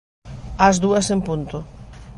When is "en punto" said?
1.15-1.57